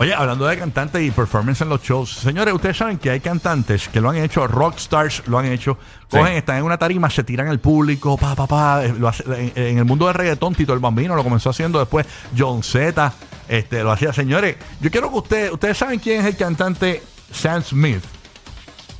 Oye, 0.00 0.14
hablando 0.14 0.46
de 0.46 0.56
cantantes 0.56 1.02
y 1.02 1.10
performance 1.10 1.60
en 1.60 1.68
los 1.68 1.82
shows, 1.82 2.10
señores, 2.10 2.54
ustedes 2.54 2.78
saben 2.78 2.96
que 2.96 3.10
hay 3.10 3.20
cantantes 3.20 3.86
que 3.86 4.00
lo 4.00 4.08
han 4.08 4.16
hecho, 4.16 4.46
rockstars 4.46 5.24
lo 5.26 5.38
han 5.38 5.44
hecho, 5.44 5.76
cogen, 6.08 6.32
están 6.38 6.56
en 6.56 6.64
una 6.64 6.78
tarima, 6.78 7.10
se 7.10 7.22
tiran 7.22 7.48
al 7.48 7.60
público, 7.60 8.16
pa, 8.16 8.34
pa, 8.34 8.46
pa, 8.46 8.82
eh, 8.82 8.94
lo 8.98 9.08
hace- 9.08 9.24
en, 9.26 9.52
en 9.54 9.76
el 9.78 9.84
mundo 9.84 10.06
del 10.06 10.14
reggaetón, 10.14 10.54
Tito 10.54 10.72
el 10.72 10.78
Bambino 10.78 11.14
lo 11.14 11.22
comenzó 11.22 11.50
haciendo 11.50 11.78
después, 11.78 12.06
John 12.36 12.62
Z, 12.62 13.12
este, 13.46 13.82
lo 13.82 13.92
hacía. 13.92 14.10
Señores, 14.14 14.56
yo 14.80 14.90
quiero 14.90 15.10
que 15.10 15.18
ustedes, 15.18 15.52
ustedes 15.52 15.76
saben 15.76 15.98
quién 15.98 16.20
es 16.22 16.26
el 16.28 16.36
cantante 16.36 17.02
Sam 17.30 17.62
Smith, 17.62 18.02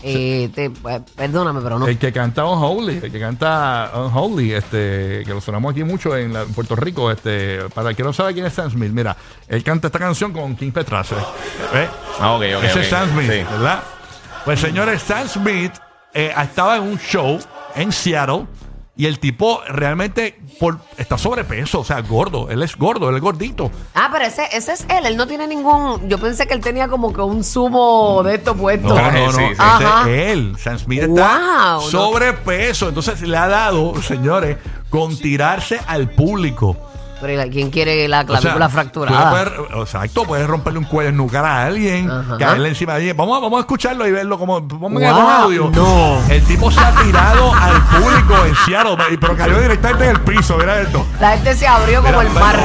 Eh, 0.02 0.48
te- 0.54 0.64
eh, 0.66 1.00
perdóname, 1.14 1.60
pero 1.62 1.78
no. 1.78 1.86
el 1.86 1.98
que 1.98 2.12
canta 2.12 2.44
Unholy, 2.46 3.00
el 3.02 3.12
que 3.12 3.20
canta 3.20 3.90
Unholy, 3.94 4.52
este, 4.54 5.22
que 5.26 5.30
lo 5.34 5.40
sonamos 5.40 5.72
aquí 5.72 5.84
mucho 5.84 6.16
en, 6.16 6.32
la- 6.32 6.42
en 6.42 6.52
Puerto 6.54 6.74
Rico, 6.76 7.10
este, 7.10 7.68
para 7.74 7.90
el 7.90 7.96
que 7.96 8.02
no 8.02 8.12
sabe 8.12 8.32
quién 8.32 8.46
es 8.46 8.54
Sam 8.54 8.70
Smith, 8.70 8.92
mira, 8.92 9.16
él 9.48 9.62
canta 9.62 9.88
esta 9.88 9.98
canción 9.98 10.32
con 10.32 10.56
King 10.56 10.70
Petrace, 10.72 11.14
¿eh? 11.14 11.88
Ah, 12.18 12.32
ok, 12.32 12.42
ok. 12.58 12.64
Ese 12.64 12.80
es 12.80 12.88
Sam 12.88 13.10
Smith, 13.10 13.30
Sí. 13.30 13.44
¿verdad? 13.50 13.82
Pues 14.44 14.58
señores, 14.60 15.02
Sam 15.02 15.28
Smith 15.28 15.72
eh, 16.14 16.32
estaba 16.42 16.76
en 16.78 16.82
un 16.84 16.98
show 16.98 17.38
en 17.76 17.92
Seattle 17.92 18.46
y 18.96 19.06
el 19.06 19.18
tipo 19.18 19.62
realmente 19.66 20.38
por, 20.58 20.78
está 20.98 21.16
sobrepeso, 21.16 21.80
o 21.80 21.84
sea, 21.84 22.00
gordo. 22.02 22.50
Él 22.50 22.62
es 22.62 22.76
gordo, 22.76 23.08
él 23.08 23.16
es 23.16 23.22
gordito. 23.22 23.70
Ah, 23.94 24.10
pero 24.12 24.26
ese, 24.26 24.44
ese 24.52 24.72
es 24.72 24.84
él. 24.90 25.06
Él 25.06 25.16
no 25.16 25.26
tiene 25.26 25.46
ningún. 25.46 26.08
Yo 26.08 26.18
pensé 26.18 26.46
que 26.46 26.54
él 26.54 26.60
tenía 26.60 26.88
como 26.88 27.12
que 27.12 27.22
un 27.22 27.42
zumo 27.42 28.22
de 28.22 28.34
esto 28.34 28.54
puesto. 28.54 28.88
No, 28.88 29.10
no, 29.10 29.26
no. 29.26 29.32
sí, 29.32 29.38
sí. 29.38 29.52
ese 29.52 29.62
Ajá. 29.62 30.02
es 30.02 30.32
él. 30.32 30.56
Sam 30.58 30.78
Smith 30.78 31.02
está 31.04 31.78
Wow, 31.78 31.90
sobrepeso. 31.90 32.88
Entonces 32.88 33.22
le 33.22 33.36
ha 33.36 33.48
dado, 33.48 34.00
señores, 34.02 34.58
con 34.90 35.16
tirarse 35.16 35.80
al 35.86 36.10
público. 36.10 36.76
Pero 37.20 37.44
¿y 37.44 37.50
¿quién 37.50 37.70
quiere 37.70 38.08
la 38.08 38.20
O 38.20 38.26
sea, 38.26 38.38
clavícula 38.40 38.66
tú 38.66 38.72
fracturada? 38.72 39.30
puedes- 39.30 39.82
exacto, 39.82 40.24
puedes 40.24 40.46
romperle 40.46 40.78
un 40.78 40.84
cuello 40.86 41.10
en 41.10 41.16
nucar 41.16 41.44
a 41.44 41.64
alguien, 41.66 42.10
Ajá. 42.10 42.38
caerle 42.38 42.68
encima 42.70 42.92
de 42.92 42.96
alguien. 42.98 43.16
Vamos, 43.16 43.36
a- 43.36 43.40
vamos 43.40 43.58
a 43.58 43.60
escucharlo 43.60 44.06
y 44.06 44.12
verlo 44.12 44.38
como. 44.38 44.66
Ponme 44.66 45.00
Wow, 45.00 45.20
el 45.20 45.32
audio. 45.42 45.70
no. 45.74 46.18
El 46.30 46.42
tipo 46.44 46.70
se 46.70 46.80
ha 46.80 46.92
tirado 47.02 47.52
al 47.60 47.82
público 47.88 48.34
en 48.46 48.54
Seattle, 48.64 48.96
y- 49.12 49.16
pero 49.18 49.36
cayó 49.36 49.60
directamente 49.60 50.04
en 50.04 50.10
el 50.16 50.20
piso. 50.22 50.56
Mira 50.56 50.80
esto. 50.80 51.04
La 51.20 51.32
gente 51.32 51.54
se 51.54 51.66
abrió 51.66 52.02
como 52.02 52.18
Mira, 52.18 52.28
el 52.28 52.34
mar. 52.34 52.56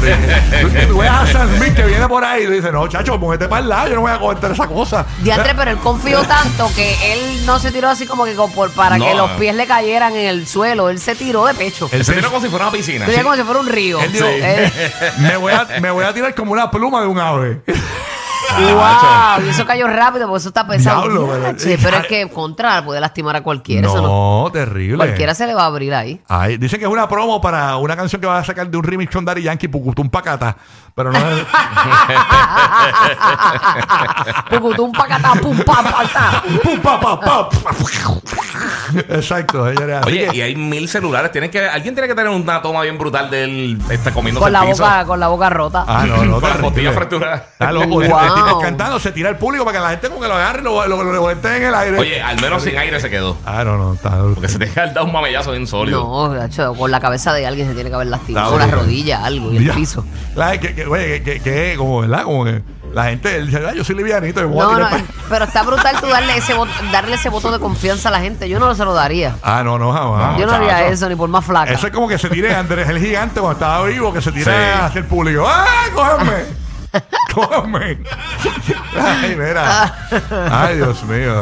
Pero, 0.00 0.86
tú- 0.88 0.98
ves 0.98 1.10
a 1.10 1.26
Sam 1.26 1.56
Smith 1.56 1.74
que 1.74 1.84
viene 1.84 2.06
por 2.08 2.24
ahí 2.24 2.44
y 2.44 2.46
le 2.46 2.56
dice: 2.56 2.72
No, 2.72 2.86
chacho, 2.88 3.18
ponete 3.18 3.48
para 3.48 3.62
el 3.62 3.68
lado, 3.68 3.88
yo 3.88 3.94
no 3.96 4.00
voy 4.02 4.12
a 4.12 4.18
cometer 4.18 4.50
esa 4.52 4.66
cosa. 4.66 5.06
Diantre, 5.20 5.54
pero 5.54 5.70
él 5.70 5.78
confió 5.78 6.22
tanto 6.22 6.70
que 6.74 7.12
él 7.12 7.46
no 7.46 7.58
se 7.58 7.70
tiró 7.70 7.88
así 7.88 8.06
como 8.06 8.24
que 8.24 8.32
por- 8.54 8.70
para 8.72 8.98
No. 8.98 9.06
que 9.06 9.14
los 9.14 9.30
pies 9.32 9.54
le 9.54 9.66
cayeran 9.66 10.14
en 10.16 10.26
el 10.26 10.46
suelo. 10.46 10.88
Él 10.90 10.98
se 10.98 11.14
tiró 11.14 11.46
de 11.46 11.54
pecho. 11.54 11.88
Él 11.92 12.04
Se 12.04 12.12
tiró 12.14 12.28
como 12.30 12.42
si 12.42 12.48
fuera 12.48 12.66
una 12.66 12.72
piscina. 12.76 13.06
Sería 13.06 13.22
como 13.22 13.36
si 13.36 13.42
fuera 13.42 13.60
un 13.60 13.68
río. 13.68 14.00
Él 14.00 14.12
dijo, 14.12 14.26
Eh, 14.28 14.70
me, 15.18 15.36
voy 15.36 15.52
a, 15.52 15.66
me 15.80 15.90
voy 15.90 16.04
a 16.04 16.12
tirar 16.12 16.34
como 16.34 16.52
una 16.52 16.70
pluma 16.70 17.00
de 17.00 17.06
un 17.06 17.18
ave. 17.18 17.60
wow, 18.56 19.44
y 19.44 19.48
eso 19.48 19.66
cayó 19.66 19.86
rápido 19.86 20.26
porque 20.26 20.38
eso 20.38 20.48
está 20.48 20.66
pesado. 20.66 21.02
Diablo, 21.02 21.28
pero- 21.82 21.98
es 21.98 22.06
que 22.06 22.28
contra 22.30 22.84
puede 22.84 23.00
lastimar 23.00 23.36
a 23.36 23.42
cualquiera. 23.42 23.88
eso 23.88 24.00
no- 24.02 24.50
terrible. 24.52 24.96
cualquiera 24.96 25.34
se 25.34 25.46
le 25.46 25.54
va 25.54 25.64
a 25.64 25.66
abrir 25.66 25.94
ahí. 25.94 26.20
Ay, 26.28 26.56
dicen 26.56 26.78
que 26.78 26.86
es 26.86 26.90
una 26.90 27.08
promo 27.08 27.40
para 27.40 27.76
una 27.76 27.96
canción 27.96 28.20
que 28.20 28.26
va 28.26 28.38
a 28.38 28.44
sacar 28.44 28.68
de 28.68 28.76
un 28.76 28.84
remix 28.84 29.12
con 29.12 29.24
Daddy 29.24 29.42
Yankee, 29.42 29.68
Pucutum 29.68 30.08
Pacata. 30.08 30.56
Pero 30.94 31.10
no 31.10 31.18
es. 31.18 31.24
Pucutum, 34.50 34.92
pacatá, 34.92 35.32
pum, 35.40 35.56
pa, 35.64 35.82
pa, 35.82 36.04
ta. 36.12 36.42
Pum, 36.62 36.80
pa, 36.80 37.00
pa, 37.00 37.20
pa. 37.20 37.48
Exacto, 39.08 39.66
señores. 39.68 39.96
Así 40.02 40.08
Oye, 40.10 40.28
que- 40.28 40.36
y 40.36 40.40
hay 40.40 40.56
mil 40.56 40.88
celulares. 40.88 41.30
Tienen 41.32 41.50
que, 41.50 41.60
alguien 41.66 41.94
tiene 41.94 42.08
que 42.08 42.14
tener 42.14 42.30
una 42.30 42.60
toma 42.62 42.82
bien 42.82 42.98
brutal 42.98 43.30
del 43.30 43.78
está 43.90 44.12
comiendo 44.12 44.40
Con 44.40 44.52
la 44.52 44.62
boca, 44.62 45.04
con 45.04 45.20
la 45.20 45.28
boca 45.28 45.50
rota. 45.50 45.84
Ah, 45.86 46.04
no, 46.06 46.16
no. 46.24 46.32
con 46.34 46.42
la 46.42 46.48
terrible. 46.48 46.62
costilla 46.62 46.92
fracturada. 46.92 47.46
Wow. 47.60 48.60
Cantando, 48.60 48.98
se 48.98 49.12
tira 49.12 49.28
al 49.28 49.38
público 49.38 49.64
para 49.64 49.78
que 49.78 49.82
la 49.82 49.90
gente 49.90 50.08
como 50.08 50.20
que 50.20 50.28
lo 50.28 50.34
agarre 50.34 50.60
y 50.60 50.64
lo, 50.64 50.86
lo, 50.86 51.02
lo 51.02 51.12
revuelten 51.12 51.52
en 51.54 51.62
el 51.64 51.74
aire. 51.74 51.98
Oye, 51.98 52.22
al 52.22 52.40
menos 52.40 52.62
sin 52.62 52.76
aire 52.76 53.00
se 53.00 53.10
quedó. 53.10 53.36
Ah, 53.44 53.64
no, 53.64 53.76
no. 53.76 53.94
Está 53.94 54.10
Porque 54.34 54.48
se 54.48 54.58
te 54.58 54.80
ha 54.80 54.86
dado 54.86 55.06
un 55.06 55.12
mamellazo 55.12 55.50
bien 55.52 55.66
sólido. 55.66 56.00
No, 56.04 56.30
gacho, 56.30 56.74
con 56.74 56.90
la 56.90 57.00
cabeza 57.00 57.32
de 57.32 57.46
alguien 57.46 57.68
se 57.68 57.74
tiene 57.74 57.90
que 57.90 57.94
haber 57.96 58.08
lastimado. 58.08 58.46
Está 58.46 58.50
Con 58.52 58.60
la 58.60 58.66
bueno. 58.66 58.82
rodilla, 58.82 59.24
algo, 59.24 59.52
y 59.52 59.56
el 59.58 59.66
Ya. 59.66 59.74
piso. 59.74 60.04
La, 60.34 60.58
que, 60.58 60.74
que, 60.74 60.86
oye, 60.86 61.22
que, 61.22 61.40
que, 61.40 61.40
que 61.40 61.74
como, 61.76 62.00
¿verdad? 62.00 62.22
Como 62.24 62.44
que 62.44 62.62
la 62.94 63.04
gente 63.04 63.36
él 63.36 63.46
dice, 63.46 63.60
"Ay, 63.68 63.76
yo 63.76 63.84
soy 63.84 63.96
livianito. 63.96 64.40
me 64.40 64.46
voy 64.46 64.60
a 64.60 64.64
No, 64.64 64.74
tirar 64.76 64.92
no, 64.92 64.98
pa-". 64.98 65.12
pero 65.28 65.44
está 65.44 65.62
brutal 65.62 65.96
tú 66.00 66.06
darle 66.06 66.36
ese, 66.36 66.54
voto, 66.54 66.70
darle 66.92 67.16
ese 67.16 67.28
voto 67.28 67.50
de 67.50 67.58
confianza 67.58 68.08
a 68.08 68.12
la 68.12 68.20
gente. 68.20 68.48
Yo 68.48 68.58
no 68.58 68.74
se 68.74 68.84
lo 68.84 68.94
daría. 68.94 69.36
Ah, 69.42 69.62
no, 69.64 69.78
no, 69.78 69.92
jamás. 69.92 70.38
Yo 70.38 70.46
no 70.46 70.52
haría 70.54 70.70
chacho. 70.78 70.84
eso 70.92 71.08
ni 71.08 71.16
por 71.16 71.28
más 71.28 71.44
flaca. 71.44 71.72
Eso 71.72 71.86
es 71.86 71.92
como 71.92 72.08
que 72.08 72.18
se 72.18 72.28
tire 72.30 72.54
Andrés 72.54 72.88
el 72.88 72.98
gigante 72.98 73.40
cuando 73.40 73.52
estaba 73.58 73.84
vivo, 73.84 74.12
que 74.12 74.22
se 74.22 74.32
tira 74.32 74.52
Sí. 74.52 74.80
hacia 74.84 74.98
el 75.00 75.06
público. 75.06 75.44
¡Ah, 75.46 75.66
cógeme! 75.94 76.53
¡Cógeme! 77.34 77.98
Ay, 78.96 79.36
mira. 79.36 79.92
Ay, 80.50 80.76
Dios 80.76 81.02
mío. 81.04 81.34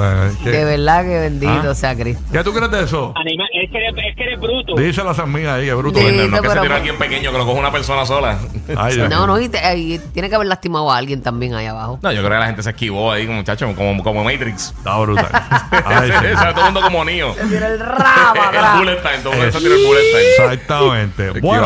¿qué- 0.42 0.50
De 0.50 0.64
verdad 0.64 1.02
que 1.02 1.18
bendito 1.20 1.70
Ah. 1.70 1.74
sea 1.74 1.94
Cristo. 1.94 2.22
¿Qué 2.32 2.42
tú 2.42 2.52
crees 2.52 2.70
de 2.70 2.84
eso? 2.84 3.12
Anima- 3.14 3.44
es, 3.52 3.70
que 3.70 3.76
eres, 3.78 3.94
es 4.08 4.16
que 4.16 4.22
eres 4.24 4.40
bruto. 4.40 4.74
Díselo 4.76 5.10
a 5.10 5.14
San 5.14 5.30
Miguel 5.30 5.50
ahí, 5.50 5.66
que 5.66 5.74
bruto. 5.74 5.98
Sí. 5.98 6.04
No, 6.06 6.12
no 6.28 6.36
es 6.36 6.42
que 6.42 6.48
se 6.48 6.52
pero- 6.54 6.62
tiró 6.62 6.74
alguien 6.74 6.96
pequeño 6.98 7.30
que 7.32 7.38
lo 7.38 7.44
coge 7.46 7.58
una 7.60 7.70
persona 7.72 8.06
sola. 8.06 8.38
Ay, 8.76 8.94
Dios 8.96 9.10
No, 9.10 9.16
mío. 9.18 9.26
no, 9.26 9.40
y, 9.40 9.48
te- 9.48 9.76
y 9.76 9.98
tiene 9.98 10.28
que 10.30 10.34
haber 10.34 10.48
lastimado 10.48 10.90
a 10.90 10.96
alguien 10.96 11.22
también 11.22 11.54
ahí 11.54 11.66
abajo. 11.66 11.98
No, 12.02 12.10
yo 12.12 12.20
creo 12.20 12.30
que 12.32 12.38
la 12.40 12.46
gente 12.46 12.62
se 12.62 12.70
esquivó 12.70 13.12
ahí, 13.12 13.26
muchachos, 13.26 13.70
como, 13.76 14.02
como 14.02 14.24
Matrix. 14.24 14.72
Está 14.76 14.96
brutal. 14.98 15.28
Ay, 15.84 16.10
o 16.10 16.20
sí. 16.20 16.26
sea, 16.38 16.54
todo 16.54 16.66
el 16.68 16.72
mundo 16.72 16.80
como 16.82 17.04
niño. 17.04 17.34
Tiene 17.34 17.66
el 17.66 17.78
rabo 17.80 18.40
el 18.52 18.78
bullet 18.78 19.02
time, 19.02 19.18
todo 19.22 19.32
el 19.34 19.38
mundo 19.40 19.52
se 19.52 19.58
tiró 19.58 19.74
el 19.74 19.84
bullet 19.86 20.00
time. 20.10 20.22
Exactamente. 20.54 21.40
Bueno. 21.40 21.62